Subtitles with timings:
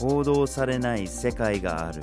[0.00, 2.00] 報道されない世界がある。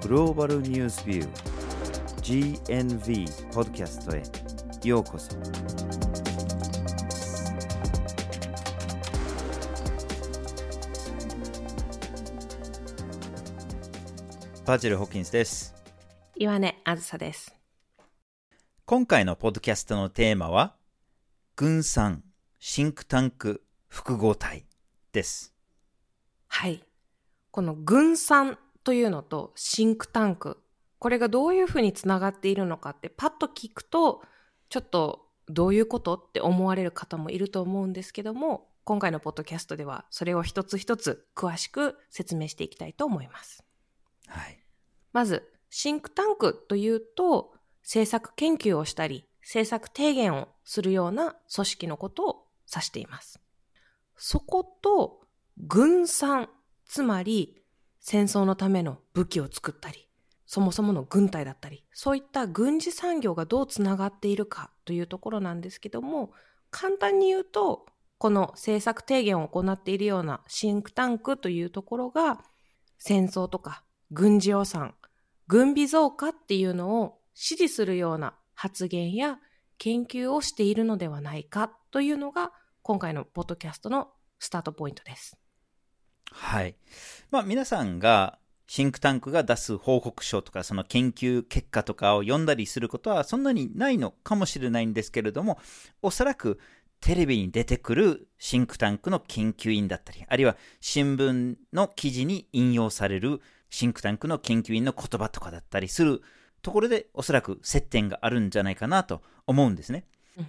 [0.00, 4.22] グローバルニュースビュー GNV ポッドキャストへ
[4.88, 5.36] ようこそ。
[14.64, 15.74] バーチャル・ホッキンスです。
[16.36, 17.54] 岩根あずさです。
[18.86, 20.74] 今回のポッドキャストのテーマは
[21.54, 22.24] 軍産
[22.58, 24.64] シンクタンク複合体
[25.12, 25.52] です
[26.48, 26.84] はい。
[27.50, 30.62] この軍産というのとシンクタンク、
[30.98, 34.22] これがどういうふうにつながっているのかってパッと聞くと、
[34.68, 43.64] ちょっとどういうことって思われる方もいると思うんですけども、今回のポッドキャストではそれを一つ一つ詳しく説明していきたいと思います。
[44.28, 44.58] はい
[45.12, 53.41] まず、シンクタンクというと、政策研究をしたり、政策提言をするような組織のことを指しています。
[54.24, 55.18] そこと、
[55.66, 56.48] 軍産、
[56.86, 57.60] つまり
[57.98, 60.08] 戦争のための武器を作ったり、
[60.46, 66.30] そもそもの軍隊だったり、そういった軍事産業がどうつながっているかというところなんですけども、
[66.70, 67.84] 簡単に言うと、
[68.18, 72.44] この政策提言を行っているようなシンクタンクというところが、
[72.98, 73.82] 戦争とか
[74.12, 74.94] 軍事予算、
[75.48, 79.40] 軍備増加っていうのを支持するような発言や
[79.78, 82.52] 研究をしているのではないかというのが
[82.84, 84.08] 今回のポッドキャストの
[84.40, 85.36] スタートポイントです。
[86.32, 86.74] はい。
[87.30, 95.60] まあ皆さんがシンクタンクが出す報告書とかその研究結果とかを読んだりすることはそんなにないのかもしれないんですけれども、
[96.02, 96.58] おそらく
[97.00, 106.20] テレビに出てくるシンクタンクの研究員だったり、あるいは新聞の記事に引用されるシンクタンクの研究員の言葉とかだったりする
[106.62, 110.04] ところでおそらく接点があるんじゃないかなと思うんですね。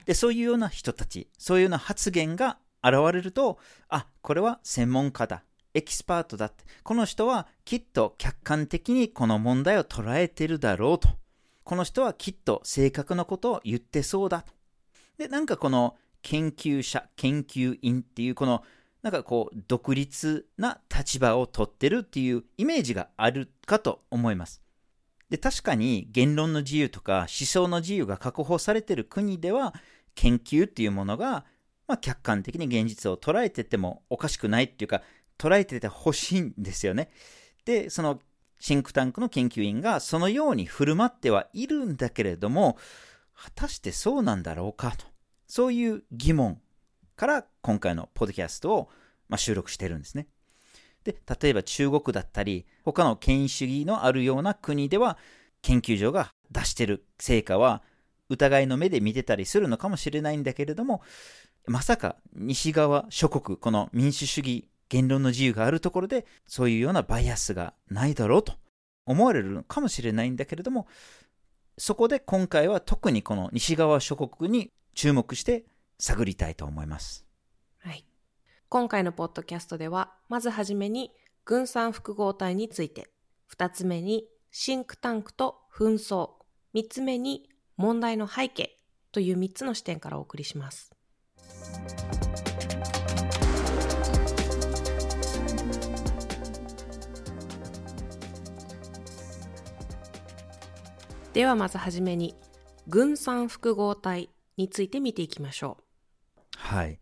[0.05, 5.43] で、そういうような人たち、そういうような発言が現れると、あ、これは専門家だ。
[5.73, 6.63] エキスパートだって。
[6.83, 11.09] この人はきっと客観的にこの問題を捉えてるだろうと。
[11.63, 14.53] この人はきっと正確なことを言ってそうだと。
[15.17, 18.63] で、なんかこの研究者、研究員っていうこの
[19.03, 24.62] なんかこう独立な立場を取ってるっていうイメージがあるかと思います。
[25.33, 29.73] で、確かに言論の自由とか思想の自由が確保されてる国では
[30.13, 31.43] 研究っていうものが、
[31.87, 35.01] まあ、客観的に現実を捉えててもおかしくないっていうか
[35.39, 37.09] 捉えててほしいんですよね。
[37.65, 38.19] で、その
[38.59, 42.77] シンクタンクの研究員がそのように振る舞ってはいるんだけれども、
[43.33, 45.07] 果たしてそうなんだろうかと。
[45.47, 46.61] そういう疑問
[47.15, 48.89] から今回のポッドキャストを、
[49.29, 50.27] まあ、収録してるんですね。
[51.03, 55.17] で、例えば中国だったり、他の権威主義のあるような国では、
[55.61, 57.81] 研究所が出してる成果は
[58.29, 61.01] 疑いの目で見てたりするのかもしれないんだけれども、
[61.65, 68.53] まさか西側諸国、この民主主義、言論の自由があるところで、そういうようなバイアスがないだろうと
[69.05, 70.87] 思われるのかもしれないんだけれども、
[71.77, 75.65] そこで今回は特にこの西側諸国に注目して
[75.97, 77.25] 探りたいと思います。
[78.73, 81.11] 今回のポッドキャストでは、まずはじめに
[81.45, 83.07] 軍産複合体について、
[83.45, 86.31] 二つ目にシンクタンクと紛争、
[86.73, 87.47] 三つ目に
[87.77, 88.79] 問題の背景
[89.11, 90.91] という三つの視点からお送りします。
[101.33, 102.33] ではまずはじめに
[102.87, 105.83] 軍産複合体について見ていきましょう。
[106.57, 106.99] はい。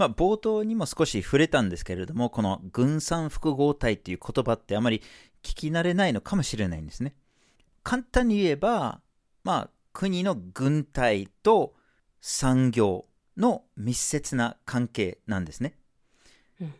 [0.00, 5.02] まあ、冒頭にも少し触れたんですけれども、この軍産複合体っていう言葉ってあまり
[5.42, 7.14] 聞き慣れないのかもしれないんですね。
[7.82, 9.02] 簡単に言えば、
[9.44, 11.74] まあ、国の軍隊と
[12.22, 13.04] 産業
[13.36, 15.74] の密接な関係なんですね。
[16.62, 16.74] うん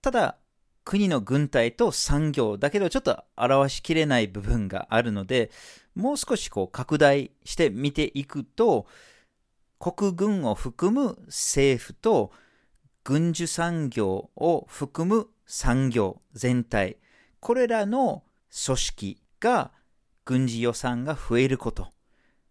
[0.00, 0.38] ただ、
[0.82, 5.50] 国の軍隊と産業だけではちょっと表しきれない部分があるので、
[5.94, 8.86] もう少しこう拡大して見ていくと、
[9.78, 12.32] 国軍を含む政府と
[13.06, 16.96] 軍需産業を含む産業全体、
[17.38, 18.24] これらの
[18.64, 19.70] 組織が
[20.24, 21.92] 軍事予算が増えること、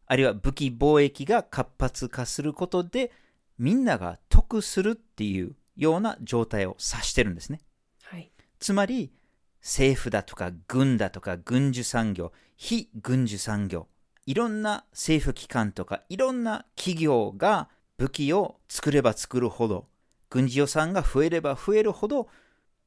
[0.06, 3.12] あるいは武器貿易が活発化することで、
[3.57, 7.60] みんなが得するっていうような状態を指してるんですね。
[8.04, 8.31] はい。
[8.58, 9.12] つまり、
[9.60, 13.90] 政府だとか軍だとか軍需産業、非軍需産業、
[14.25, 17.68] いろんな政府機関とかいろんな企業が
[17.98, 19.90] 武器を作れば作るほど、
[20.36, 22.28] 軍事予算が増えれば増えるほど、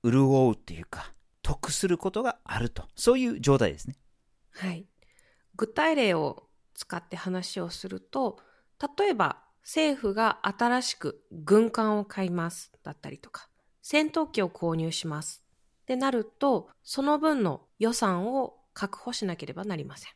[0.05, 2.87] 潤うっていうか、得することがあると。
[2.95, 3.97] そういう状態ですね。
[4.51, 4.87] はい。
[5.57, 8.39] 具体例を使って話をすると、
[8.99, 13.49] 例えば政府が新しく軍艦を買いますだったりとか、
[13.81, 15.43] 戦闘機を購入します。
[15.83, 20.13] ってなると、その分の予算を確保しなければなりません。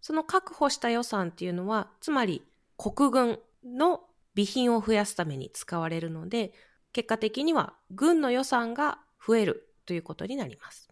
[0.00, 2.42] その確保した予算っていうのは、つまり
[2.76, 4.00] 国軍の
[4.34, 6.52] 備品を増やすために使われるので、
[6.92, 10.88] 結果的には軍の予算が増えるということになります。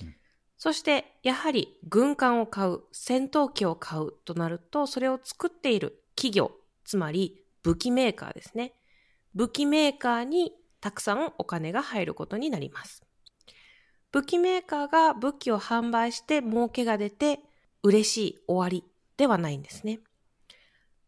[0.00, 0.14] うん
[0.58, 6.50] そして、やはり軍艦を買う、戦闘機を買うとなると、それを作っている企業、
[6.84, 8.74] つまり武器メーカーですね。
[9.34, 13.04] 武器メーカーにたくさんお金が入ることになります。
[14.10, 17.38] 武器メーカーが武器を販売して儲けが出て
[17.84, 18.84] 嬉しい終わり
[19.16, 20.00] ではないんですね。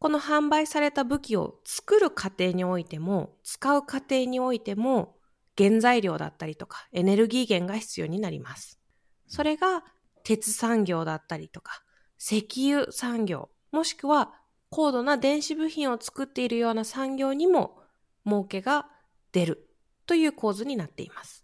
[0.00, 5.14] この販売された武器を作る過程においても、使う過程においても、
[5.58, 8.81] 原材料だったりとかエネルギー源が必要になります。
[9.26, 9.85] それが
[10.25, 11.82] 鉄産業だったりとか、
[12.19, 14.32] 石油産業、もしくは
[14.70, 17.76] 高度な電子部品を作っているような産業にも
[18.25, 18.88] 儲けが
[19.32, 19.69] 出る
[20.06, 21.43] という構図になっています。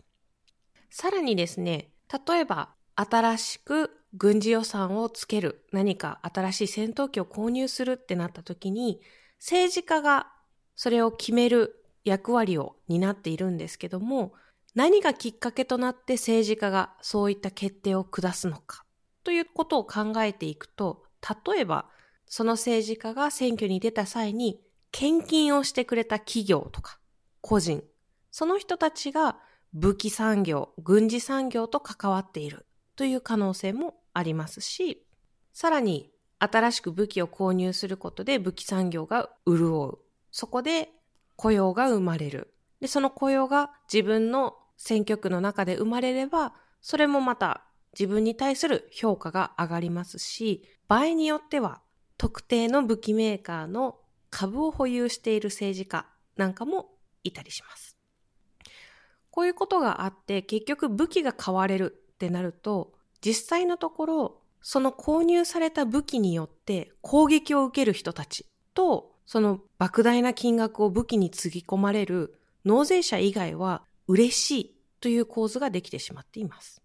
[0.89, 1.93] さらにですね、
[2.27, 9.01] 例えば新しく軍事予算をつける、何か新しい戦闘機を購入するってなった時に、
[9.39, 10.29] 政治家が
[10.75, 14.33] それを決める役割を担っているんですけども、
[14.75, 18.85] 何がきっかけとなって政治家がそういった決定を下すのか
[19.25, 21.03] ということを考えていくと、
[21.47, 21.87] 例えば
[22.27, 24.61] その政治家が選挙に出た際に
[24.91, 26.99] 献金をしてくれた企業とか
[27.41, 27.83] 個人、
[28.31, 29.39] その人たちが
[29.73, 32.67] 武器産業、軍事産業と関わっている。
[32.97, 35.07] という可能性もありますし、
[35.53, 39.99] さらに新しく武器を購入することで武器産業が潤う。
[40.31, 40.91] そこで
[41.37, 42.53] 雇用が生まれる。
[42.81, 47.65] で、その雇用が自分の選挙区の中で生まれれば、それもまた
[47.99, 51.81] 自分に対する評価が上がりますし、場合によっては
[52.19, 53.99] 特定の武器メーカーの
[54.31, 56.07] 株を保有している政治家
[56.37, 56.91] なんかも
[57.25, 57.97] いたりします。
[59.31, 76.83] こういうことがあって結局武器が買われるってなると実際のところその購入された武器によって攻撃を受ける人たちとその莫大な金額を武器につぎ込まれる納税者以外は嬉しいという構図ができてしまっています。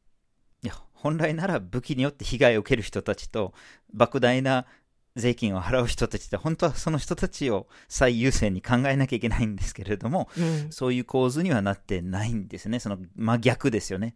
[0.64, 3.54] いや、本来なら武器によって被害を受ける人たちと、
[3.96, 4.68] 莫大な
[5.16, 12.80] 税金を払う人たちって、本当はその人たちを最優先に考えなきゃいけないんですけれども、うん、そういう構図にはなってないんですね。
[12.80, 14.16] その真逆ですよね。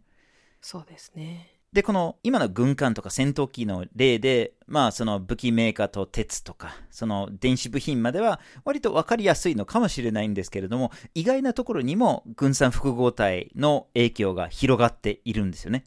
[0.60, 1.56] そうですね。
[1.72, 15.84] で、この今の軍艦とか戦闘機の例で、まあその武器メーカーと鉄とか、その電子部品までは割と分かりやすいのかもしれないんですけれども、意外なところにも軍産複合体の影響が広がっているんですよね。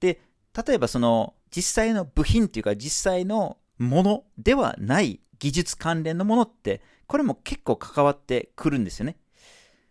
[0.00, 0.20] で、
[0.66, 9.16] 例えばその実際の部品っていうか実際のものではない技術関連のものって、これも結構関わってくるんですよね。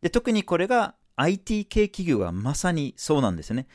[0.02, 3.68] で、特にこれが IT 系企業がまさにそうなんですよね。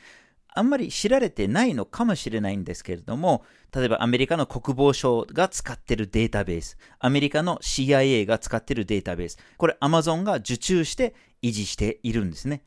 [0.55, 12.63] あんまり知られてないのかもしれないんですけれども、例えばアメリカの国防省が使っているデータベース、アメリカの CIA が使っているデータベース、これ Amazon が受注して維持しているんですね。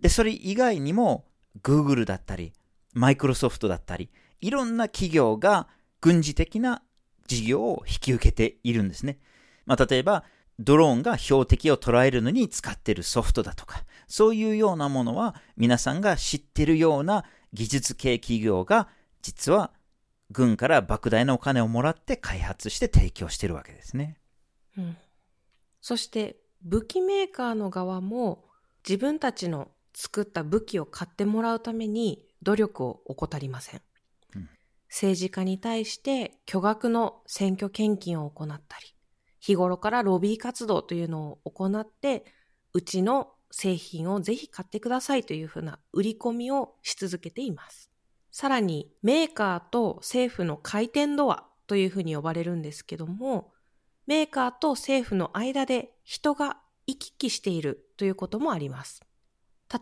[0.00, 1.26] で、それ以外にも
[1.62, 2.52] Google だったり、
[2.96, 4.10] Microsoft だったり、
[4.40, 5.68] いろんな企業が
[6.00, 6.82] 軍事的な
[7.26, 9.18] 事業を引き受けているんですね。
[9.66, 10.24] まあ、例えば、
[10.58, 18.88] ドローンが標的を捉えるのに使っているソフトだとか、そういうようなものは皆さんが知ってるような技術系企業が
[19.22, 19.72] 実は
[20.30, 24.18] 軍から莫大なお金をもらって開発して提供してるわけですね。
[24.76, 24.96] うん、
[25.80, 28.44] そして武器メーカーの側も
[28.88, 33.82] 自分たちの作った武器を買ってもらうために努力を怠りません。
[34.36, 34.48] うん
[34.88, 38.94] 政治家に対して巨額の選挙献金を行ったり、
[39.42, 42.24] 日頃からロビー活動というのを行って、
[42.72, 47.90] うちの製品をぜひ買ってくださいというふうな売り込みをし続けています。
[48.30, 53.52] さらに、メーカーと政府の回転ドアというふうに呼ばれるんですけども、
[54.06, 59.02] メーカーと政府の間で人が行き来しているということもあります。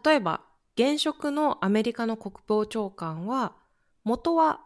[0.05, 0.41] 例えば、
[0.75, 3.57] 現職のアメリカの国防長官は、
[4.05, 4.61] 元は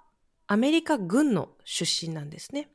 [0.47, 2.71] アメリカ軍の出身なんですね。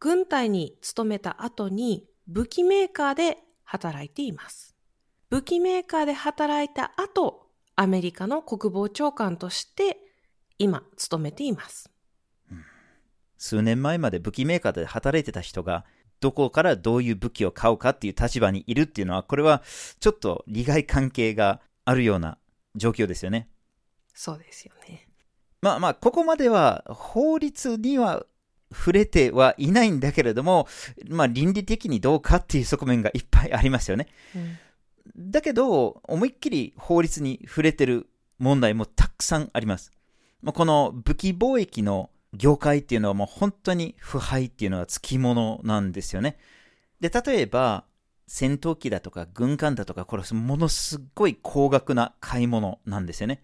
[0.00, 4.76] 軍隊に勤めた後に武器メーカーで働いています。
[5.30, 9.98] 武器メーカーで働いた後、アメリカの国防長官として
[10.58, 11.90] 今勤めています。
[13.36, 15.84] 数年前まで武器メーカーで働いてた人が、
[16.20, 19.62] どこからどういう武器を買うかっていう立場にいるっていうのは、これは
[20.00, 22.38] ちょっと利害関係があるような
[22.74, 23.48] 状況ですよね。
[24.14, 25.08] そうですよね。
[25.60, 28.26] まあまあ、ここまでは法律には
[28.72, 30.68] 触れてはいないんだけれども、
[31.08, 34.08] まあ倫理的にどうかっていう側面がいっぱいありますよね。
[34.34, 34.58] うん
[35.16, 38.08] だけど、思いっきり法律に触れてる
[38.38, 39.92] 問題もたくさんあります。
[40.44, 46.38] この武器貿易の業界っていうのはもう本当に腐敗っていうのはつきものなんですよね。
[47.00, 47.84] で、例えば、
[48.26, 53.42] 戦闘機だとか軍艦だとか、これものすごい高額な買い物なんですよね。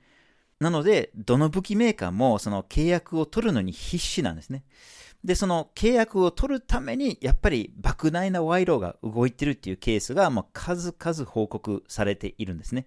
[0.61, 4.65] なので、どの武器メーカーもその契約を取るのに必死なんですね。
[5.25, 12.87] で、その契約を取るために、やっぱり莫大な賄賂が動いてるっていうケースが、もう数々報告されているんですね。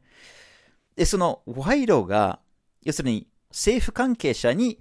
[0.95, 2.39] で、その賄賂が、
[2.83, 4.79] 要するに政府関係者に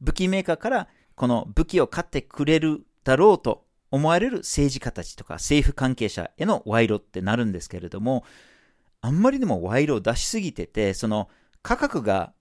[0.00, 8.24] 武器メーカーからこの武器を買ってくれるだろうと思われる政治家たちとか政府関係者への賄賂ってなるんですけれども、
[9.00, 11.30] あんまりでも賄賂を出しすぎてて、その
[11.62, 12.32] 価格が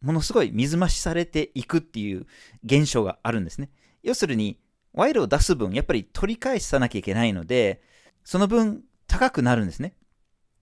[0.00, 2.26] ものすごい水増しされていくっていう
[2.64, 3.70] 現象があるんですね。
[4.04, 4.58] 要するに、
[4.92, 7.82] 賄賂を出す分、やっぱり取り返さなきゃいけないので、
[8.22, 9.94] その分高くなるんですね。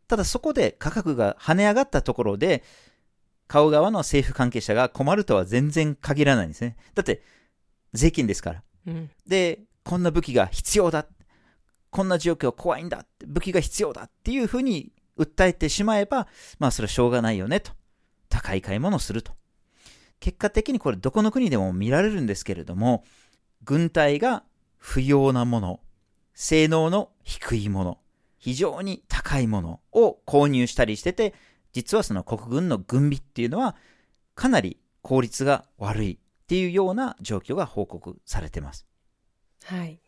[0.09, 2.63] ただそこで価格が跳ね上がったところで、
[3.49, 6.77] 買う側の政府関係者が困るとは全然限らないんですね。
[6.95, 7.23] だって、
[7.93, 8.63] 税金ですから。
[8.87, 11.07] うん、で、こんな武器が必要だ。
[11.91, 13.05] こんな状況怖いんだ。
[13.27, 17.73] 武器が必要だっていうふうに訴えてしまえば、まあそれはしょうがないよねと。
[18.29, 19.33] 高い買い物をすると。
[20.21, 23.05] 結果的にこれどこの国でも見られるんですけれども、
[23.65, 24.45] 軍隊が
[24.77, 25.81] 不要なもの、
[26.35, 27.99] 性能の低いもの、
[28.39, 31.35] 非常に高いものを購入したりしてて、
[31.73, 33.77] 実はその国軍の軍備っていうのは
[34.35, 38.87] かなり効率が悪いっていうような状況が報告されてます。
[39.65, 40.01] はい。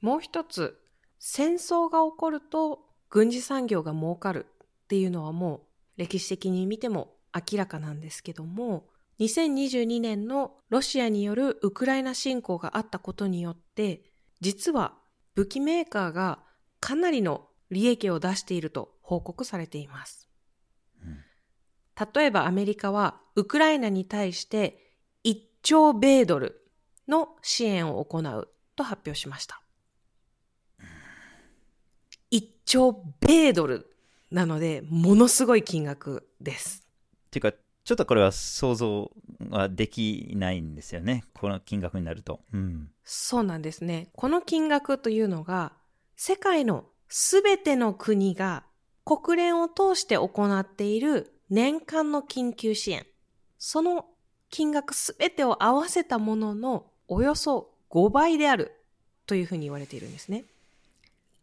[0.00, 0.80] もう一つ、
[1.18, 2.80] 戦争が起こると
[3.10, 4.46] 軍事産業が儲かる
[4.84, 5.60] っていうのはもう
[5.96, 8.86] 歴史的に見ても明らかなんですけども、
[9.20, 14.02] 2022年のロシアによるウクライナ侵攻があったことによって、
[14.40, 14.94] 実は
[15.34, 16.40] 武器メーカーが
[16.80, 20.28] かなりの利益を出していると報告されています。
[22.14, 24.94] 例えばアメリカはウクライナに対して
[25.24, 26.64] 1兆米ドル
[27.08, 29.60] の支援を行うと発表しました。
[32.30, 33.96] 1兆米ドル
[34.30, 36.86] なので、ものすごい金額です。
[37.30, 39.10] ていうか、ちょっとこれは想像
[39.48, 41.24] はできないんですよね。
[41.32, 42.40] この金額になると。
[42.52, 44.10] うん、そうなんですね。
[44.12, 45.72] この金額というのが、
[46.14, 48.64] 世界のすべての国が
[49.06, 53.06] 国連を通して行っている年間の緊急支援。
[53.56, 54.04] その
[54.50, 58.70] 金額すべてを合わせたもののおよそ5倍である
[59.24, 60.44] というふうに言われているんですね。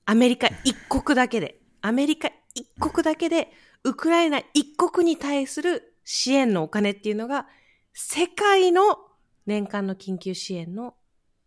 [0.06, 3.52] アメリカ一国だけで、アメリカ一国だけで、
[3.84, 7.48] ウクライナ一国に対する支援のお金っていうのが、
[7.94, 9.00] 世界の
[9.46, 10.96] 年間の緊急支援の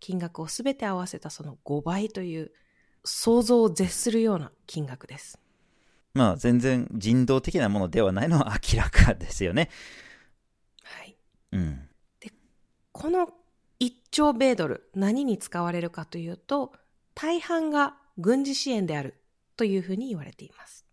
[0.00, 2.52] 金額をすべて合わせたその5倍という
[3.04, 5.38] 想像を絶するような金額です。
[6.14, 9.70] まあ全然人道的なものではないのは明らかですよね。
[10.82, 11.16] はい。
[11.52, 11.88] うん。
[12.20, 12.32] で、
[12.92, 13.28] この
[13.80, 16.72] 1兆米ドル何に使われるかというと、
[17.14, 19.14] 大半が軍事支援である
[19.56, 20.84] というふうに言われています。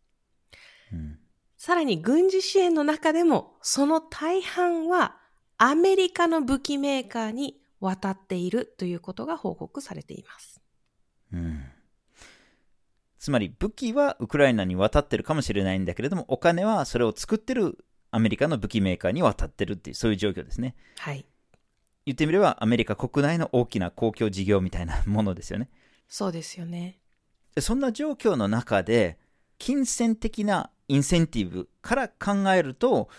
[0.94, 1.20] うん
[1.66, 5.18] さらに軍事支援の中でも、その大半は
[5.58, 10.62] アメリカの武器メーカーに渡っているということが報告されています。
[11.34, 11.64] うん。
[13.18, 20.76] つまり武器はウクライナに渡ってるかもしれないんだけれども、お金はそれを作ってるアメリカの武器メーカーに渡ってるっていう、そういう状況ですね。
[21.00, 21.26] はい。
[22.06, 25.72] 言ってみれば、アメリカ国内の大きな公共事業みたいなものですよね。
[26.08, 27.00] そうですよね。
[27.60, 29.18] そんな状況の中で、
[29.58, 33.10] 金銭的なインセンティブから考えると、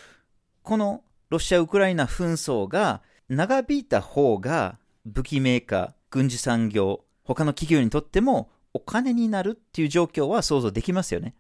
[0.62, 11.34] このロシア・ウクライナ紛争が長引いた方が武器メーカー、軍事産業、他の企業にとってもお金になるっていう状況は想像できますよね。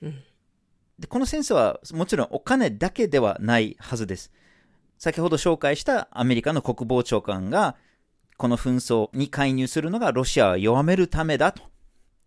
[0.00, 0.22] うん、
[0.98, 4.32] でこの戦争はもちろんお金だけではないはずです。
[4.98, 7.76] 先ほど紹介したアメリカの国防長官が
[8.36, 11.62] この紛争に介入するのがロシアを弱めるためだと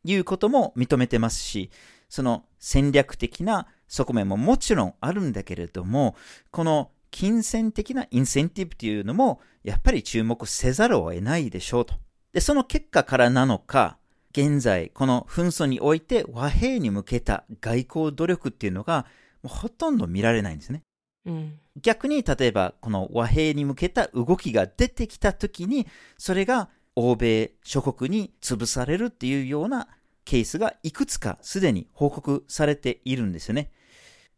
[0.03, 1.69] いうことも認めてますし、
[2.09, 6.15] その戦略的な側面ももちろんあるんだけれども、
[6.51, 11.95] この金銭的なインセンティブというのも、やっぱり注目せざるを得ないでしょうと。
[12.33, 13.97] で、その結果からなのか、
[14.31, 19.05] 現在、この紛争において和平に向けた外交努力っていうのが、
[19.41, 20.81] もうほとんど見られないんですね。
[21.25, 29.87] うん、逆に、例えば、この和平に向けた動きが出てきたときに、それが欧米諸国に潰されるっていうような
[30.25, 33.71] ケースがいくつかすでに報告されているんですよね。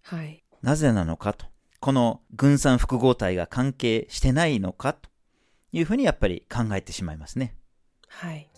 [0.03, 0.43] はい。
[0.61, 1.45] なぜなのかと。
[1.79, 5.09] この軍産複合体が関係してないのかと
[5.71, 7.55] いうふうにやっぱり考えてしまいますね。
[8.07, 8.49] はい。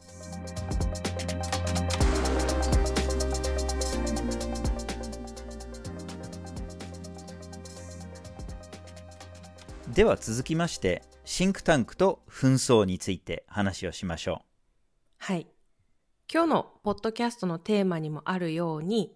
[9.94, 14.46] では続きましてシンクタンクと紛争について話をしましょう。
[15.18, 15.48] はい。
[16.32, 19.12] 今日のポッドキャストのテーマにもあるように、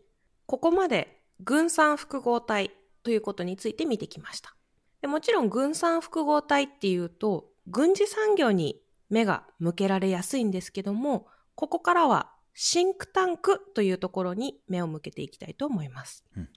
[0.47, 2.71] ここまで軍産複合体
[3.03, 4.55] ということについて見てきました。
[5.01, 16.25] でもちろん軍産複合体っていうと、軍事産業に目が向けられやすいんですけども、ここからはシンクタンクというところに目を向けていきたいと思います。
[16.35, 16.49] うん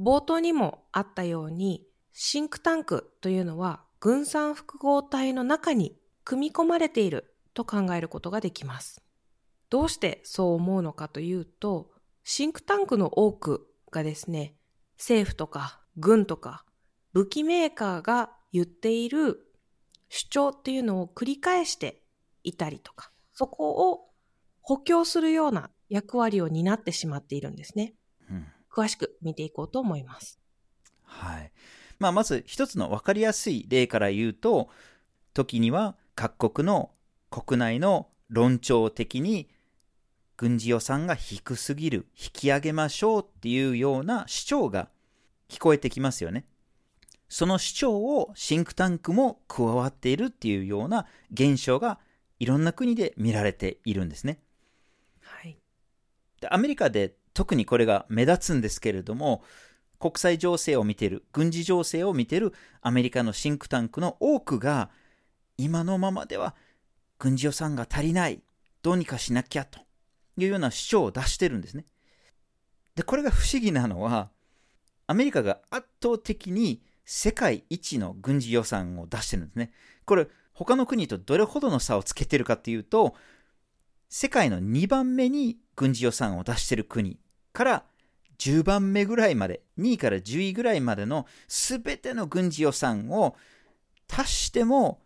[0.00, 9.02] 冒頭にもあったように、シンクタンクというのは軍産複合体の中に組み込まれていると考えることができます。
[9.70, 11.90] どうしてそう思うのかというと、
[12.22, 14.54] シンクタンクの多くがですね、
[14.96, 16.64] 政府とか軍とか
[17.12, 19.52] 武器メーカーが言っている
[20.08, 22.02] 主張っていうのを繰り返して
[22.42, 24.10] いたりとか、そこを
[24.60, 27.94] 補強するような役割を担ってしまっているんですね。
[28.30, 28.34] う。
[28.34, 30.40] うん詳しく見ていこうと思います。
[31.04, 31.52] はい。
[32.00, 34.68] まあ、まず一つの分かりやすい例から言うと、
[35.32, 36.90] 時には各国の
[37.30, 39.48] 国内の論調的に
[40.36, 44.88] 軍事予算が低すぎる、引き上げましょうっていうような主張が
[45.48, 46.46] 聞こえてきますよね。
[47.28, 51.98] その主張をシンクタンクも加わっているっていうような現象が
[52.38, 54.40] いろんな国で見られているんですね。
[55.20, 55.58] はい。
[56.40, 59.42] でアメリカで特にこれが目立つんですけれども、
[59.98, 64.90] 国際情勢を見ている、軍事情勢を見ているアメリカのシンクタンクの多くが、
[65.56, 66.54] 今のままでは
[67.18, 68.42] 軍事予算が足りない、
[68.82, 69.83] どうにかしなきゃと
[70.36, 71.84] いうような主張を出してるんですね。
[72.94, 74.30] で、これが不思議なのは、
[75.06, 79.72] アメリカが圧倒的に世界一の軍事予算を出してるんですね。
[80.04, 83.14] これ、他の国とどれほどの差をつけてるかというと、
[84.08, 87.18] 世界の2番目に軍事予算を出してる国
[87.52, 87.84] から
[88.38, 93.36] 10番目ぐらいまで、2位から10位ぐらいまでの全ての軍事予算を
[94.08, 95.00] 足しても、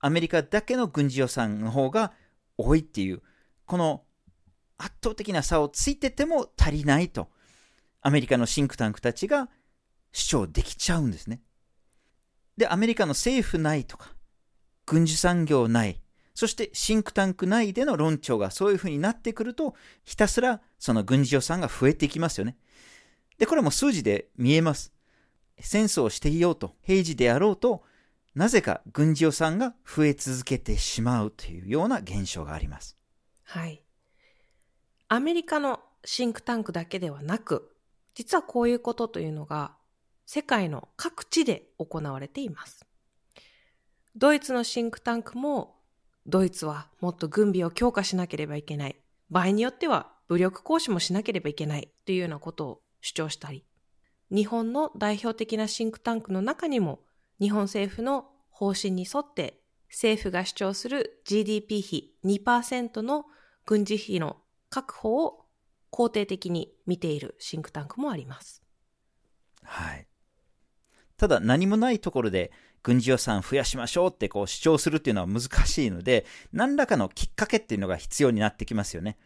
[0.00, 2.12] アメリカだけの軍事予算の方が
[2.56, 3.22] 多いっていう、
[3.66, 4.02] この
[4.78, 7.28] 圧倒的な差をついてても足りないと、
[8.00, 9.48] アメリカのシンクタンクたちが
[10.12, 11.42] 主張できちゃうんですね。
[12.56, 14.14] で、アメリカの政府内とか、
[14.86, 16.00] 軍需産業内、
[16.34, 22.56] そしてシンクタンク内での論調がそういうふうになってくると、ひたすらその軍事予算が増えていきますよね。
[23.38, 24.92] で、これも数字で見えます。
[25.60, 27.82] 戦争をしていようと、平時であろうと、
[28.34, 32.96] なぜか軍事予算が増え続けてしまうというような現象があります。
[33.42, 33.82] はい。
[35.10, 37.74] アメリカのシンクタンクだけではなく、
[38.14, 39.72] 実はこういうことというのが
[40.26, 42.84] 世界の各地で行われています。
[44.14, 45.76] ドイツのシンクタンクも、
[46.26, 48.96] ドイツはもっと軍備を強化しなければいけない。
[49.30, 53.64] 場合によっては武力行使もしなければいけないというようなことを主張したり、
[54.30, 57.00] 日本の代表的なシンクタンクの中にも、
[57.40, 63.24] 日本政府の方針に沿って政府が主張する GDP 比2%の
[63.64, 64.36] 軍事費の
[64.70, 65.44] 確保を
[65.90, 68.62] 肯定的に見ているシンクタンクもあります。
[69.62, 70.06] はい。
[71.16, 72.52] ただ何もないところで
[72.82, 79.18] 軍事予算増やしましょうってこう主張するっていうのは難しいので、何らかのきっかけっていうのが必要になってきますよね。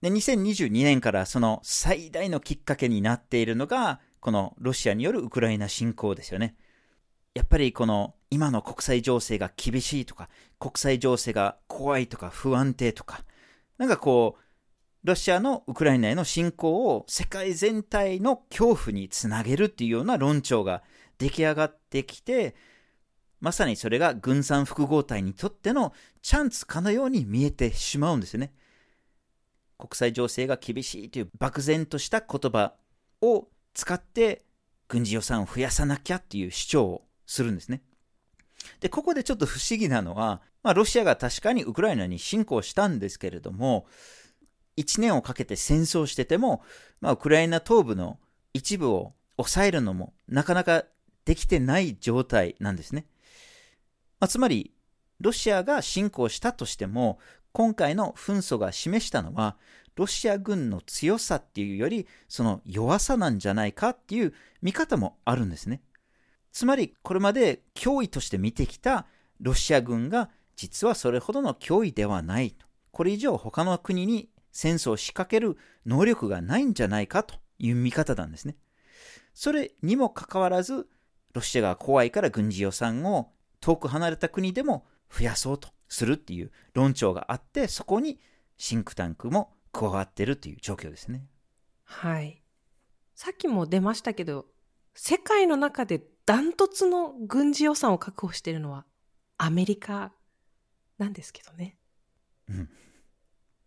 [0.00, 6.56] で、2022年からその最大のきっかけになっているのが、このロシアによるウクライナ侵攻ですよね。
[7.34, 13.24] やっぱりこの今の国際情勢が厳しいとか、国際情勢が怖いとか不安定とか、
[13.78, 14.42] なんかこう、
[15.04, 20.82] ロシアのウクライナへの侵攻を世界全体の恐怖につなげるっていうような論調が
[21.18, 22.54] 出来上がってきて、
[23.40, 28.52] まさにそれが軍産複合体にとってのチャンスかのように見えてしまうんですよね。
[29.78, 32.74] 国際情勢が厳しいという漠然とした言葉
[33.20, 34.44] を使って
[34.86, 37.82] 軍事予算を増やさなきゃっていう主張をするんですね。
[38.80, 43.86] で、ここでちょっと不思議なのは、まあ、ロシアが確かにウクライナに侵攻したんですけれども、
[44.76, 46.62] 1年をかけて戦争してても、
[47.00, 48.18] まあ、ウクライナ東部の
[48.54, 50.84] 一部を抑えるのもなかなか
[51.24, 53.06] できてない状態なんですね。
[54.20, 54.72] まあ、つまり、
[55.20, 57.18] ロシアが侵攻したとしても、
[57.52, 59.56] 今回の紛争が示したのは、
[59.94, 65.82] ロシア軍の強さっていうより、その弱さなんじゃないかっていう見方もあるんですね。
[66.52, 69.06] つまり、これまで脅威として見てきた
[69.40, 72.66] ロシア軍が、実はそれほどの脅威ではないと。
[72.90, 78.56] これ以上他の国に戦争を仕掛ける能力がないんじゃないかという見方なんですね。
[79.34, 80.86] それにもかかわらず、
[81.32, 88.20] ロシアが怖いから軍事予算を遠く離れた国でも増やそうとするっていう論調があって、そこに
[88.58, 91.26] シンクタンクも加わってるという状況ですね。
[91.84, 92.42] はい。
[93.14, 94.46] さっきも出ましたけど、
[94.94, 98.84] 世界の中でダントツの軍事予算を確保しているのは
[99.38, 100.12] アメリカ
[100.98, 101.76] なんですけどね。
[102.48, 102.68] うん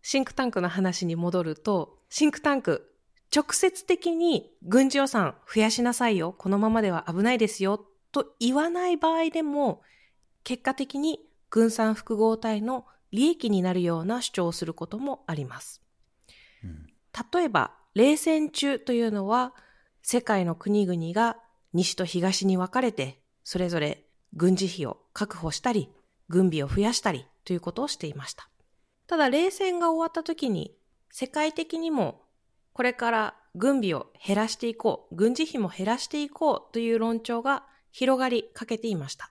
[0.08, 2.94] シンクタンクの話に戻ると、シンクタンク、
[3.34, 9.82] 直接的に軍事予算増やしなさいよ、このままでは危ないですよ、と言わない場合でも、
[10.44, 15.82] 結果的に軍産複合体の利益になるような主張をすることもあります。
[16.62, 16.86] うん
[17.34, 19.54] 例えば、冷戦中というのは、
[20.02, 21.36] 世界の国々が
[21.76, 25.90] 西と東に分かれて、それぞれ軍事費を確保したり、
[26.30, 28.48] 軍備を増やしたりということをしていました。
[29.06, 30.74] ただ、冷戦が終わった時に、
[31.10, 32.22] 世界的にも、
[32.72, 39.30] これから軍備を減らしていこう、軍事費も減らしていこうという論調が広がりかけていました。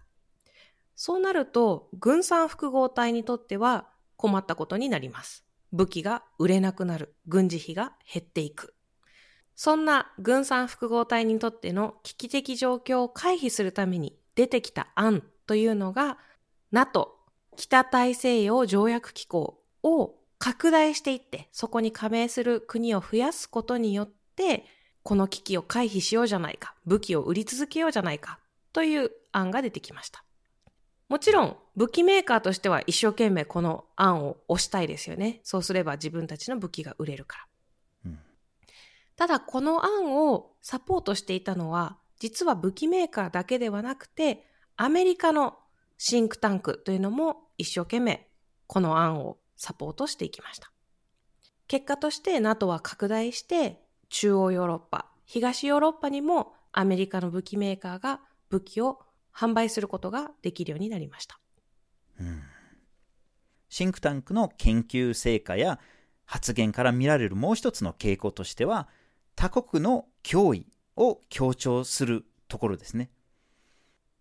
[0.96, 5.44] そうなると、軍産複合体にとっては困ったことになります。
[5.74, 7.16] 武器が売れなくなる。
[7.28, 8.75] 軍事費が減っていく。
[9.56, 16.18] そんな軍産複合体にとっての危機的状況を回避するために出てきた案というのが
[16.72, 17.16] NATO
[17.56, 24.66] 北大西洋条約機構を拡大していってそこに加盟する国を増やすことによって
[25.04, 28.40] この危機を回避しようじゃないか武器を売り続けようじゃないか
[28.74, 30.24] という案が出てきました。
[31.08, 35.40] もちろん武器メーカーとしては一生懸命この案を推したいですよね。
[35.44, 37.46] そうすれば自分たちの武器が売れるから。
[39.16, 44.46] ただこの案をサポートしていたのは実は武器メーカーだけではなくて
[44.78, 45.56] アメリカの
[45.98, 48.28] シンクタンクというのも一生懸命
[48.68, 50.72] この案をサポートしていきました。
[51.68, 59.00] 結果として NATO は拡大して中央ヨーロッパ、東ヨーロッパにもアメリカの武器メーカーが武器を
[59.34, 61.40] 販売することができるようになりました。
[62.20, 62.44] うん
[63.68, 65.80] シンクタンクの研究成果や
[66.24, 68.88] 発言から見られるもう一つの傾向としては
[69.36, 73.10] 他国の脅威を強調するところですね。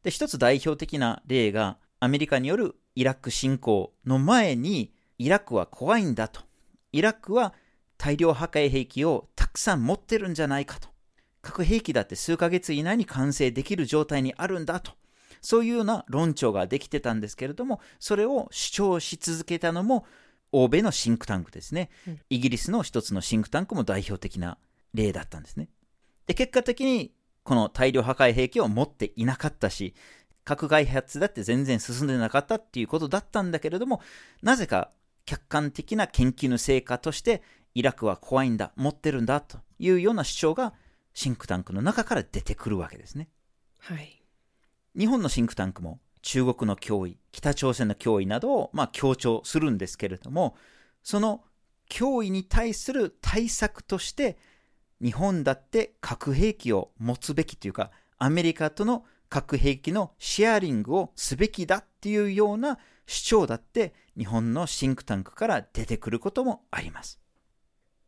[0.02, 6.42] で一つ代表的な例がアメリカによるイラク侵攻の前にイラクは怖いんだと
[6.92, 7.54] イラクは
[7.96, 10.88] 大量破壊兵器をたくさん持ってるんじゃないかと
[11.40, 14.92] 核兵器だって数ヶ月以内に完成できる状態にあるんだと
[15.44, 20.06] そういうような論調ができてたんですけれども、それを主張し続けたのも、
[20.52, 21.90] 欧米のシンクタンクですね。
[22.08, 24.56] うんイギリスの一つのシンクタンクも代表的な
[24.94, 25.68] 例だったんですね。
[26.26, 29.94] で、結果的に、この大量破壊兵器を持っていなかったし、
[30.44, 34.00] 核開発だって全然進んでなかったっていうことだったんだけれども、
[34.42, 34.92] なぜか
[35.26, 37.42] 客観的な研究の成果として、
[37.74, 40.74] イラクは怖いんだ、持ってるんだというような主張が、
[41.12, 43.28] シンクタンクの中から出てくるわけですね。
[43.78, 44.22] はい。
[44.96, 50.56] 日本のシンクタンクも中国の脅威、北朝鮮の脅威などをまあ強調するんですけれども、
[51.02, 51.44] その
[51.90, 54.38] 脅威に対する対策として、
[55.02, 67.18] 日本だって核兵器を持つべきというか、アメリカとの核兵器のシェアリングをすべきだっていうような主張だって日本のシンクタンクから出てくることもあります。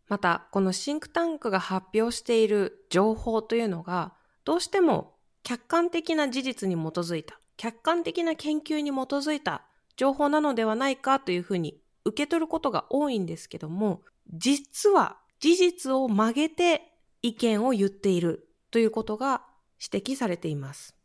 [0.08, 9.64] また、このシンクタンクが発表している情報というのが、どうしても客観的な事実に基づいた、客観的な研究に基づいた
[9.96, 16.82] 情報なのではないかというふうに受け取ることが多いんですけども、実は事実を曲げて
[17.22, 19.42] 意見を言っているということが
[19.80, 20.96] 指摘されています。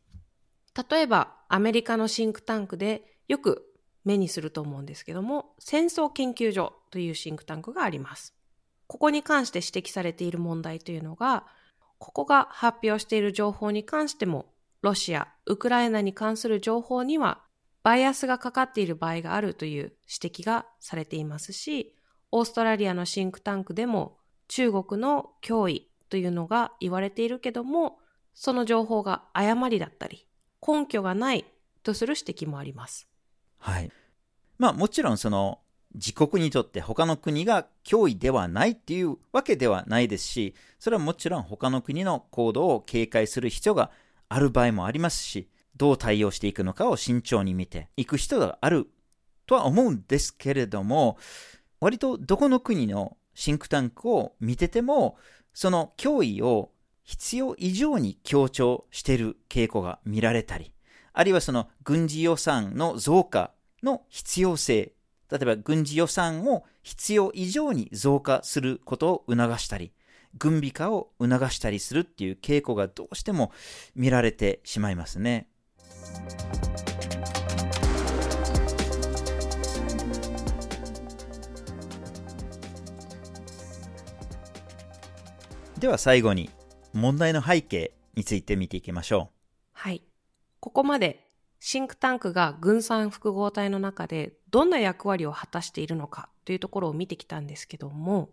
[0.90, 3.72] 例えば、アメリカのシンクタンクでよく
[4.04, 8.34] 目にすると思うんですけども、戦争研究所というシンクタンクがあります。
[8.88, 11.46] ここに関して指摘されている問題というのが、
[11.98, 14.46] ここが発表している情報に関しても、
[14.80, 17.44] ロシア、ウクライナに関する情報には、
[17.84, 21.94] バイアスがかかっている場合があるという指摘がされていますし、
[22.32, 24.18] オーストラリアのシンクタンクでも、
[24.54, 27.98] 中国の脅威というのが言われているけども、
[28.34, 30.26] その情報が誤りだったり、
[30.60, 31.46] 根拠がない
[31.82, 33.08] とする指摘もあります。
[33.56, 33.90] はい。
[34.58, 35.60] まあもちろんその
[35.94, 43.90] 自国にとって他の国が脅威ではないっていうわけではないですし、それはもちろん他の国の行動を警戒する必要が
[44.28, 48.90] ある場合もありますし、どう対応していくのかを慎重に見ていく必要がある
[49.46, 51.16] とは思うんですけれども、
[51.80, 55.16] 割とどこの国のシンクタンクを見てても、
[55.54, 56.70] その脅威を
[57.04, 60.72] 必要以上に強調している傾向が見られたり、
[61.12, 64.92] あるいはその軍事予算の増加の必要性、
[65.30, 69.92] 例えば軍事予算を必要以上に増加することを促したり、
[70.38, 73.52] 軍備化を促したりするっていう傾向がどうしても
[73.94, 75.48] 見られてしまいますね。
[85.82, 86.48] では最後に
[86.92, 89.30] 問題の背景について見ていきましょ
[89.72, 90.04] はい。
[90.60, 91.26] ここまで
[91.58, 98.30] シンクタンクが軍産複合体の中でどんな役割を果たしているのかというところを見てきたんですけども、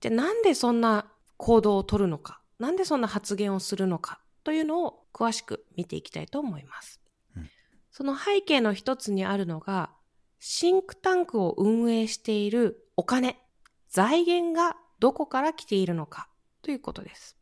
[0.00, 7.00] じゃあなんでそんな行動をとるのか、なんでそんな発言をするのかというのを詳しく見ていきたいと思います。
[7.36, 7.50] うん、
[7.90, 9.90] その背景の一つにあるのが、
[10.38, 13.40] シンクタンクを運営しているお金、
[13.88, 16.28] 財源がどこから来ているのか
[16.62, 17.36] ということです。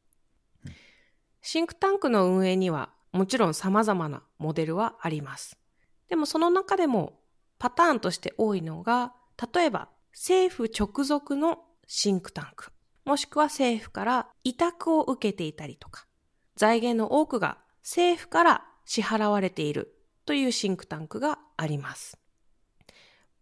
[1.42, 5.58] シンクタンクの運営にはもちろん様々なモデルはあります。
[6.08, 7.20] でもその中でも
[7.58, 9.14] パターンとして多いのが、
[9.54, 12.72] 例えば政府直属のシンクタンク、
[13.04, 16.06] もしくは政府から委託を受けていたりとか、
[16.56, 22.18] 財源の多くが政府から支払われているというシンクタンクがあります。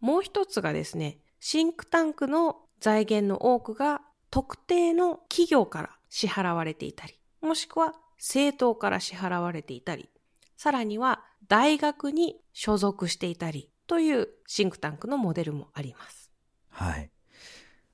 [0.00, 10.08] もう一つがですね、シンクタンクの財源の多くが特定の企業から支払われていたり、もしくは政党から支払われていたり、
[10.56, 16.30] さらには大学に所属していたりというシンクタンクのモデルもあります。
[16.70, 17.10] はい。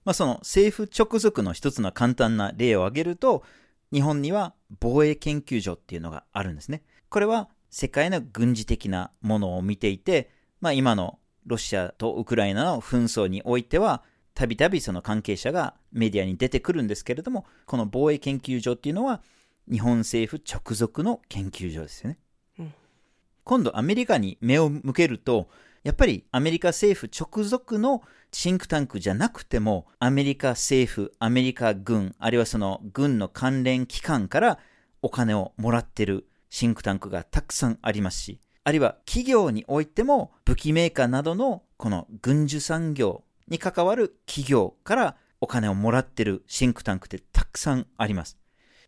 [0.05, 3.45] まあその政府直属の一つの簡単な例を挙げると、
[3.93, 6.83] 日本には防衛研究所っていうのがあるんですね。
[7.09, 14.03] これは世界の軍事的なものを見ていて、まあ今のロシアとウクライナの紛争においては、
[14.35, 19.23] たびたびその関係者がメディアに出てくるんですけれども、この防衛研究所っていうのは、
[19.71, 22.19] 日本政府直属の研究所ですよね。
[22.59, 22.75] うん、
[23.45, 25.49] 今度アメリカに目を向けると、
[25.85, 34.59] やっぱりアメリカ政府直属のシンクタンクじゃなくても、アメリカ政府、アメリカ軍、あるいはその軍の関連機関から
[35.03, 48.39] お金をもらってるシンクタンクがたくさんありますし、あるいは企業においても武器メーカーなどのこの軍需産業に関わる企業からお金をもらってるシンクタンクってたくさんあります。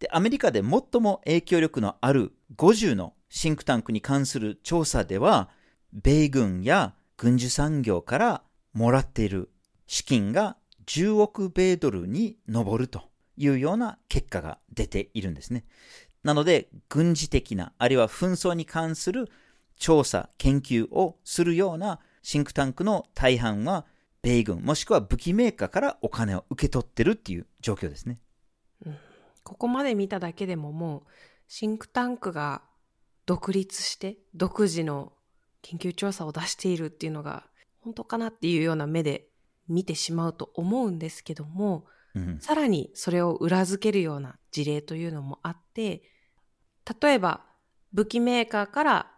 [0.01, 5.51] で、アメリカで最も影響力のある50のシンクタンクに関する調査では、
[5.93, 8.43] 米軍や軍需産業から
[8.73, 9.51] もらっている
[9.87, 13.03] 資金が10億米ドルに上ると
[13.37, 15.65] いうような結果が出ているんですね。
[16.23, 19.29] なので、軍事的な、あるいは紛争に関する
[19.77, 23.87] 調査、研究をするようなシンクタンクの大半は、
[24.27, 28.19] 米軍もしくは武器メーカーからお金を受け取ってるっていう状況ですね。
[28.85, 28.97] うん
[29.45, 31.11] ここまで見ただけでももう
[31.47, 32.63] シンクタンクが
[33.25, 35.13] 独立して独自の
[35.63, 37.45] 研究調査を出しているっていうのが
[37.79, 39.29] 本当かなっていうような目で
[39.69, 41.85] 見てしまうと思うんですけども、
[42.17, 46.03] うん、さらにそれを裏付けるような事例というのもあって
[47.01, 47.45] 例えば
[47.93, 49.13] 武器メーカーから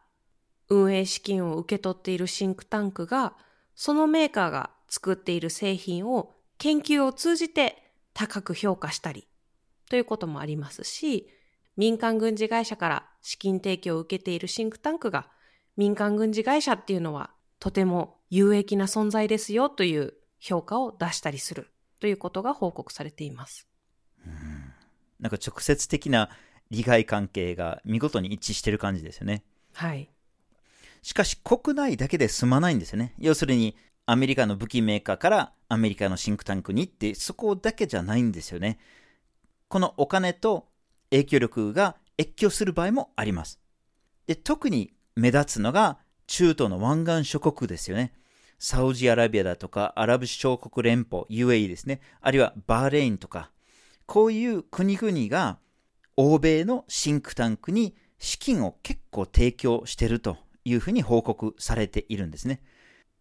[0.69, 3.35] 運営資金を受け取っているシンクタンクが
[3.75, 9.27] そのメーカーが作っている製品を研究を通じて高く評価したり
[9.89, 11.29] ということもありますし、
[11.77, 15.29] 民間軍事会社から資金提供を受けているシンクタンクが、
[15.77, 21.71] 民間軍事会社っていうのはとても有益な存在ですよという評価を出したりする
[22.01, 23.69] ということが報告されています。
[24.27, 24.59] うん
[25.21, 26.31] なんか直接的な
[26.71, 29.43] 利害関係が見事に一致してる感じですよね。
[29.75, 30.11] はい。
[31.03, 33.15] しかし国内だけで済まないんですよね。
[33.19, 33.77] 要するに
[34.11, 38.79] アメリカの武器メーカーからアメリカのシンクタンクにってそこだけじゃないんですよね。
[39.69, 40.69] このお金と
[41.11, 43.61] 影響力が越境する場合もあります。
[44.27, 48.15] で、特に目立つのが中東の湾岸諸国ですよね。
[48.59, 52.01] サウジアラビアだとか、アラブ首長国連邦、UAE ですね。
[52.23, 53.51] あるいはバーレインとか、
[54.07, 55.59] こういう国々が
[56.17, 62.63] 欧米のシンクタンクに資金を結構提供してるというふうに報告されているんですね。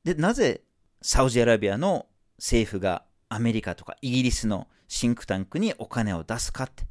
[0.06, 0.62] で、なぜ
[1.10, 6.84] サウジアラビアの政府がアメリカとかイギリスのシンクタンクにお金を出すかって。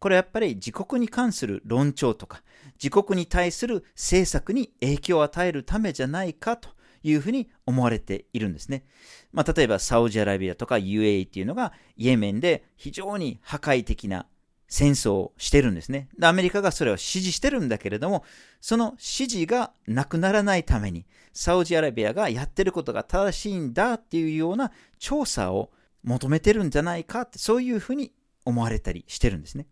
[0.00, 2.42] これやっぱり自国に関する論調とか、
[2.82, 6.70] 自国に対する政策に影響を与えるためじゃないかと
[7.04, 8.84] いうふうに思われているんですね。
[9.30, 14.26] まあ、例えばサウジアラビアとか UAE っていうのがイエメンで非常に破壊的な
[14.72, 16.08] 戦争をしてるんですね。
[16.22, 18.24] アメリカがそれを支持してるんだけれども、
[18.62, 21.04] その支持がなくならないために、
[21.34, 25.72] サウジアラビアがやってることが正しいんだっていうような調査を
[26.04, 28.14] 求めてるんじゃないかって、そういうふうに
[28.46, 29.66] 思われたりしてるんですね。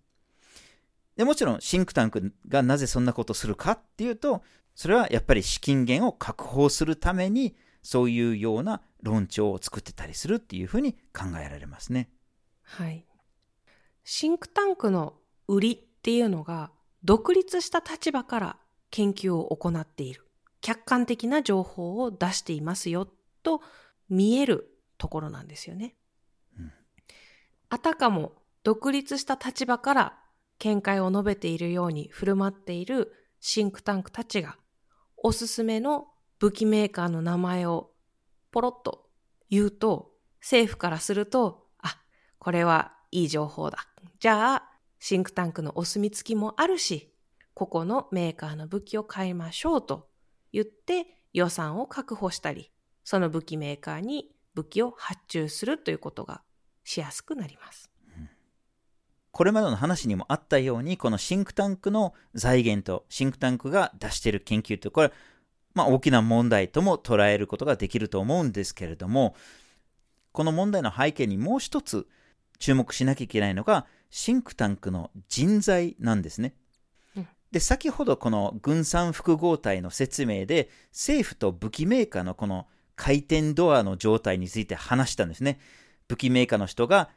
[1.16, 4.42] でもちろん、シンクタンクがなぜそんなことをするかっていうと、
[4.74, 12.10] それはやっぱり資金源を確保するために、そういうような論調を作ってたりするっていうふうに考えられますね。
[12.64, 13.06] はい。
[14.04, 15.14] シンクタンクの
[15.48, 16.70] 売りっていうのが、
[17.04, 18.56] 独立した立場から
[18.90, 20.26] 研究を行っている。
[20.60, 23.08] 客観的な情報を出していますよ
[23.42, 23.62] と
[24.08, 25.96] 見えるところなんですよね。
[27.70, 28.32] あたかも
[28.64, 30.18] 独立した立場から
[30.58, 34.58] 見解を述べているように振る舞っているシンクタンクたちが
[35.16, 36.08] おすすめの
[36.38, 37.90] 武器メーカーの名前を
[38.50, 39.08] ポロッと
[39.48, 40.10] 言うと、
[40.40, 41.98] 政府からすると、あ、
[42.38, 43.86] これはいい情報だ。
[44.18, 47.12] じゃあ、シンクタンクのお墨付きもあるし、
[47.54, 50.08] ここのメーカーの武器を買いましょうと
[50.52, 52.70] 言って予算を確保したり、
[53.04, 56.42] その武器メーカーに武器を発注するということが
[56.84, 57.90] しやすくなります。
[59.32, 65.12] これまでの話にもあったように、このシンクタンクの財源とシンクタンクが出している研究と、これ、
[65.72, 69.36] まあ大きな問題とも捉えることができると思うんですけれども、
[70.32, 72.08] この問題の背景にもう一つ
[72.60, 76.54] 注目しなきゃいけないのが、シンクタンクの人材なんですね。
[77.50, 85.58] で、先ほどこの軍産複合体の説明で、政府と武器メーカーのこの回転ドアの状態について話したんですね。
[86.06, 87.10] 武器メーカーの人が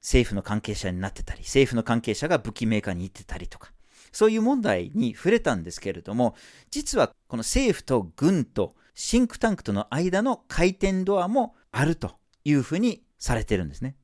[0.00, 3.72] 政府の関係者になってたり、政府の関係者が武器メーカーに行ってたりとか、
[4.12, 6.36] そういう問題に触れたんですけれども、
[6.70, 13.96] 実はこの政府と軍とシンクタンクとの間の回転ドアもあるというふうにされてるんですね。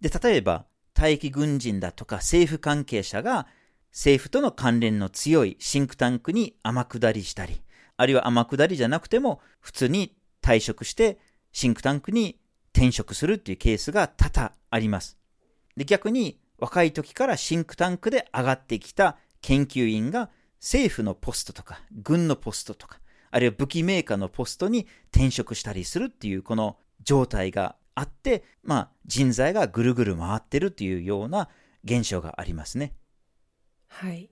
[0.00, 3.46] で、例えば、退役軍人だとか政府関係者が
[3.92, 7.62] 政府との関連の強いシンクタンクに天下りしたり、
[7.96, 11.18] あるいは天下りじゃなくても普通に退職して
[11.52, 12.40] シンクタンクに
[12.72, 15.16] 転職するっていうケースが多々あります。
[15.76, 20.30] で、逆に若い時からシンクタンクで上がってきた研究員が
[20.60, 22.98] 政府のポストとか軍のポストとか、
[23.30, 31.48] あるいは武器メーカーのポストに転職したりするっていうこの状態があって、まあ、人材がぐるぐる回ってるというような
[31.84, 32.94] 現象がありますね。
[33.88, 34.30] はい。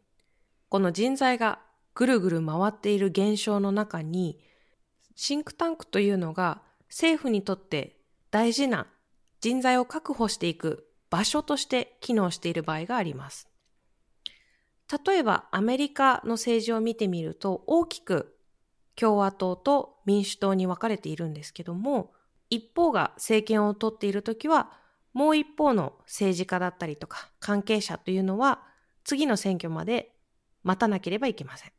[0.69, 1.59] この人材が
[1.95, 4.39] ぐるぐる回っている現象の中に、
[5.17, 7.97] シンクタンクというのが政府にとって
[8.31, 8.87] 大事な
[9.41, 13.49] 人材を確保していく場所として機能している場合があります。
[15.07, 18.37] 例えばアメリカの政治を見てみると大きく
[18.95, 22.13] 共和党と民主党に分かれているんですけども、
[22.51, 24.73] 一方が政権を取っている時は、
[25.13, 28.63] もう一方の政治家だったりとか関係者というのは、
[29.05, 30.13] 次の選挙まで
[30.63, 31.73] 待たなければいけません。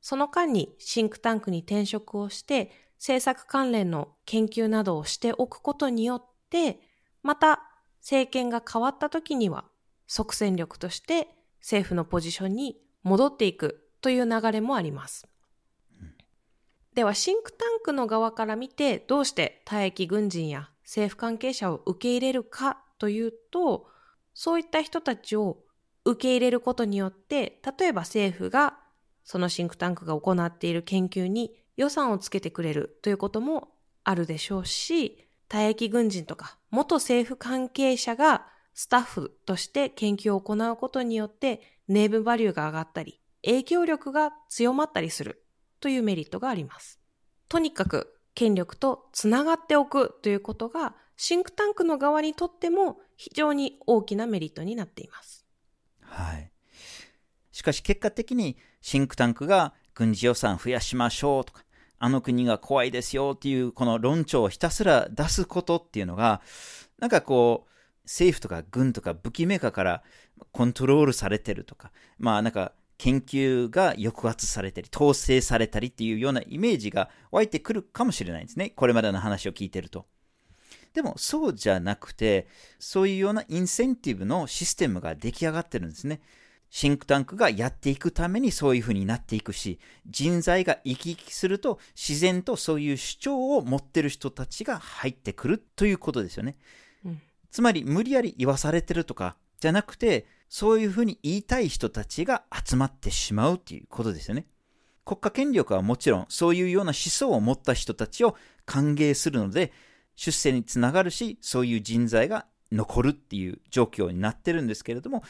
[0.00, 6.80] その間にシンクタンクに転職をして、政策関連の研究などをしておくことによって、
[7.22, 9.64] また政権が変わった時には
[10.06, 11.28] 即戦力として
[11.60, 15.28] 政府のポジションに戻っていくという流れもあります。
[16.94, 23.88] では、シンクタンクの側から見て、どうして退役軍人や政府関係者を受け入れるかというと、
[24.34, 25.58] そういった人たちを
[26.04, 28.78] 受け入れることによって、例えば政府が
[29.24, 33.68] そのシンクタンクが行っている研究に予算をつけてくれるということも
[34.02, 45.44] あるでしょうし、退役軍人とか元政府関係者がスタッフとして研究を行うことによってネームバリューが上がったり、影響力が強まったりする。
[45.80, 47.00] というメリットがあります。
[47.48, 55.44] とにかく権力とつながっておくということがシンクタンクの側にとっても非常に大きなメリットになっています。
[56.02, 56.50] はい。
[57.52, 61.64] しかし結果的にシンクタンクが軍事予算増やしましょうとか、
[61.98, 66.40] あの国が怖いですよっていうこの論調をひたすら出すことっていうのが、
[66.98, 67.70] なんかこう、
[68.04, 70.02] 政府とか軍とか武器メーカーから
[70.52, 78.68] コントロールされてるとか、まあなんか研究が抑圧されたり、統制されたりっていうようなイメージが湧いてくるかもしれないんですね。
[78.68, 80.04] これまでの話を聞いてると。
[80.92, 82.46] でも、そうじゃなくて、
[82.78, 86.20] そういうようなインセンティブのシステムが出来上がってるんですね。
[86.68, 96.56] シンクタンクがやっていくためにそういうふうになっていくし、人材が生き生きすると自然とそういう主張を持ってる人たちが入ってくるということですよね。
[97.06, 104.46] うん、つまり無理やり言わされてるとかじゃなくて、そういうふうに言いたい人たちが集まってしまうということですよね。
[105.06, 109.72] 国家権力はもちろんそういうような思想を持った人たちを歓迎するので、
[110.16, 115.22] 出世につながるし、そういう人材が残るっていう状況になってるんですけれども、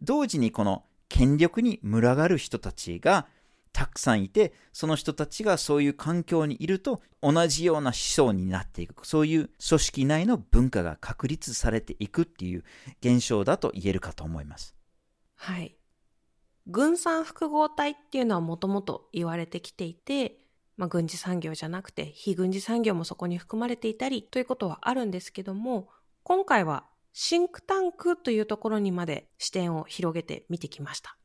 [0.00, 3.26] 同時にこの権力に群がる人たちが
[3.72, 9.06] たくさんいて、その人たちがそういう環境にいると同じような思想になっていく。
[9.06, 12.64] そういう組織内の文化が確立されていくっていう
[13.00, 14.77] 現象だと言えるかと思います。
[15.38, 15.76] はい。
[16.66, 20.40] 軍産複合体っていうのはもともと言われてきていて、
[20.76, 25.88] まあ、軍事産業じゃなくて非軍事産業もそこに含まれていたりということはあるんですけども、
[26.24, 31.16] 今回はシンクタンクというところにまで視点を広げて見てきました。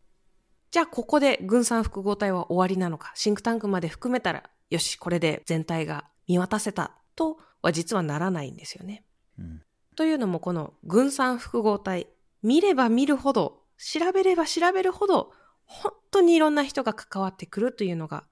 [0.71, 9.03] じゃあここで軍産複合体は終わりなのか、シンクタンクまで含めたら、よし、これで全体が見渡せたとは実はならないんですよね。
[9.37, 9.61] うん、
[9.95, 12.07] というのもこの軍産複合体、
[12.41, 15.31] 見れば見るほど、調べれば調べるほど、
[15.65, 18.25] 本当にいろんな人が関わってくるというのが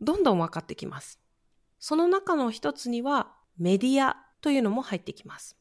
[0.00, 1.20] どんどん分かってきます。
[1.78, 5.56] その中の一つにはメディアというのも入ってきます。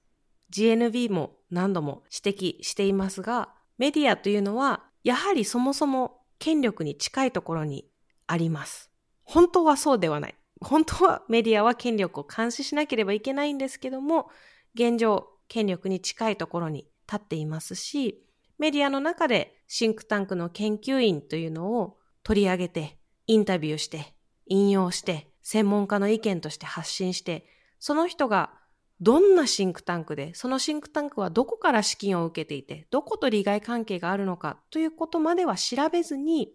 [0.51, 7.85] GNB も何度も指摘していますが、メディアというのはやはりそもそも権力に近いところに
[8.27, 8.91] あります。
[9.23, 10.35] 本当はそうではない。
[10.61, 14.29] 本当はメディアは権力を監視しなければいけないんですけども、
[14.73, 18.24] 現状、権力に近いところに立っていますし、
[18.57, 22.97] メディアの中でシンクタンクの研究員というのを取り上げて、
[23.27, 24.13] インタビューして、
[24.47, 27.45] 引用して、専門家の意見として発信して、
[27.79, 28.53] その人が
[29.01, 36.53] どんなシンクタンクで、そのシンクタンクはどこから資金を受けていて、どこと利害関係があるのかということまでは調べずに、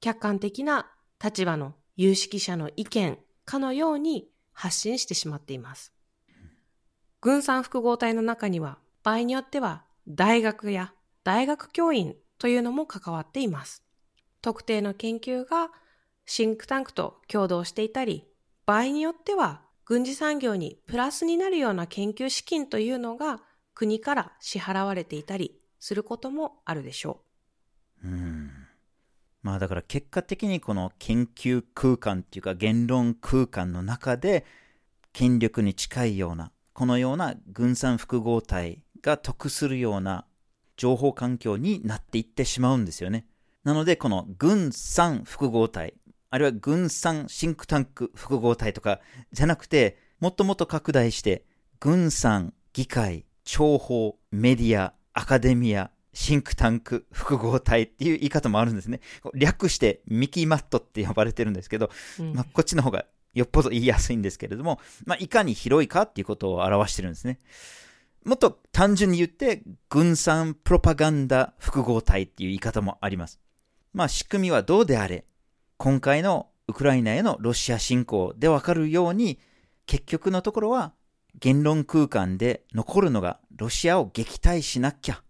[0.00, 0.90] 客観的な
[1.22, 5.92] 立場の有識者の意見かのように発信してしまっています。
[7.20, 10.92] 軍産複合体の中には、場合によっては大学や
[11.24, 13.82] 大学教員というのも関わっています。
[14.42, 15.70] 特定の研究が
[16.24, 18.26] シンクタンクと共同していたり、
[18.66, 23.40] 場合によっては軍事産業にプラスになるような研究資金というのが
[23.74, 27.22] 国から支払われていたりすることもあるでしょ
[28.04, 28.08] う。
[28.08, 28.50] うん
[29.42, 34.44] まあだから結果的にこの研究空間っていうか言論空間の中で
[35.12, 40.26] 権力に近いようなこのような軍産複合体が得するような
[40.80, 43.26] 情報環境になっていってしまうんですよね。
[43.64, 45.92] なのでこの軍産複合体
[46.30, 49.00] あるいは軍産シンクタンク複合体とか
[49.30, 51.44] じゃなくてもっともっと拡大して
[51.80, 59.00] 軍産議会諜報メディアアカデミアシンクタンク複合体っていう言い方もあるんですね。
[59.34, 63.04] 略してミキマットって呼ばれてるんですけど、うん、まあ、こっちの方が
[63.34, 67.38] よっぽど言いやすいんですけれども、まあ、いかに広いかっていうことを表してるんですね。
[68.24, 73.40] もっと単純に言って、軍産プロパガンダ複合体っていう言い方もあります。
[73.92, 75.24] まあ仕組みはどうであれ、
[75.76, 79.38] 今回のウクライナへのロシア侵攻でわかるように、
[79.86, 80.92] 結局のところは
[81.38, 85.22] 言論空間で残るのがロシアを撃退しなきゃ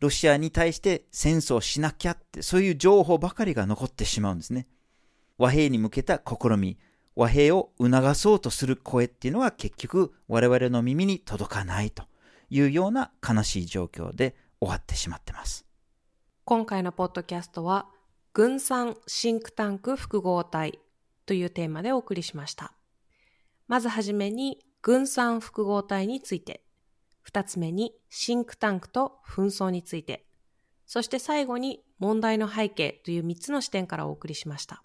[0.00, 4.66] ロシアに対して戦争しなきゃって、そういう情報ばかりが残ってしまうんですね。
[5.38, 6.78] 和平に向けた試み、
[7.14, 12.04] 和平を促そうとする声っていうのは結局我々の耳に届かないと
[12.50, 15.66] いうような悲しい状況で終わってしまってます。
[16.44, 17.88] 今回のポッドキャストは、
[18.32, 20.78] 軍産シンクタンク複合体
[21.24, 22.72] というテーマでお送りしました。
[23.66, 26.62] まずはじめに、軍産複合体について
[27.26, 30.24] 二つ目にシンクタンクと紛争について、
[30.86, 34.84] そして最後に問題の背景という三つの視点からお送りしました。